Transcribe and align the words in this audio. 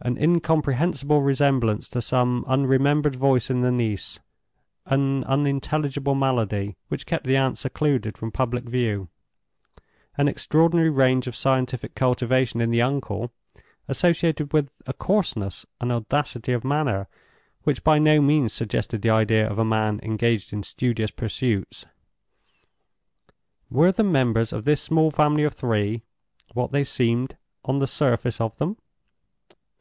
An 0.00 0.16
incomprehensible 0.16 1.22
resemblance 1.22 1.88
to 1.88 2.00
some 2.00 2.44
unremembered 2.46 3.16
voice 3.16 3.50
in 3.50 3.62
the 3.62 3.72
niece; 3.72 4.20
an 4.86 5.24
unintelligible 5.24 6.14
malady 6.14 6.76
which 6.86 7.04
kept 7.04 7.26
the 7.26 7.36
aunt 7.36 7.58
secluded 7.58 8.16
from 8.16 8.30
public 8.30 8.62
view; 8.68 9.08
an 10.16 10.28
extraordinary 10.28 10.88
range 10.88 11.26
of 11.26 11.34
scientific 11.34 11.96
cultivation 11.96 12.60
in 12.60 12.70
the 12.70 12.80
uncle, 12.80 13.32
associated 13.88 14.52
with 14.52 14.70
a 14.86 14.92
coarseness 14.92 15.66
and 15.80 15.90
audacity 15.90 16.52
of 16.52 16.62
manner 16.64 17.08
which 17.64 17.82
by 17.82 17.98
no 17.98 18.20
means 18.20 18.52
suggested 18.52 19.02
the 19.02 19.10
idea 19.10 19.50
of 19.50 19.58
a 19.58 19.64
man 19.64 19.98
engaged 20.04 20.52
in 20.52 20.62
studious 20.62 21.10
pursuits—were 21.10 21.90
the 23.90 24.04
members 24.04 24.52
of 24.52 24.64
this 24.64 24.80
small 24.80 25.10
family 25.10 25.42
of 25.42 25.54
three 25.54 26.02
what 26.54 26.70
they 26.70 26.84
seemed 26.84 27.36
on 27.64 27.80
the 27.80 27.88
surface 27.88 28.40
of 28.40 28.56
them? 28.58 28.76